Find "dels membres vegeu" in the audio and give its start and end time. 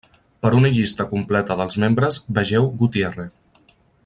1.61-2.71